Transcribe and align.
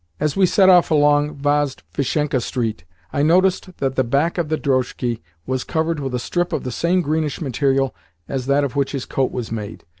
As 0.19 0.35
we 0.35 0.47
set 0.47 0.67
off 0.67 0.89
along 0.89 1.35
Vozdvizhenka 1.35 2.41
Street, 2.41 2.85
I 3.13 3.21
noticed 3.21 3.77
that 3.77 3.93
the 3.95 4.03
back 4.03 4.39
of 4.39 4.49
the 4.49 4.57
drozhki 4.57 5.19
was 5.45 5.63
covered 5.63 5.99
with 5.99 6.15
a 6.15 6.17
strip 6.19 6.53
of 6.53 6.63
the 6.63 6.71
same 6.71 7.01
greenish 7.03 7.39
material 7.39 7.93
as 8.27 8.47
that 8.47 8.63
of 8.63 8.75
which 8.75 8.93
his 8.93 9.05
coat 9.05 9.31
was 9.31 9.51
made. 9.51 9.83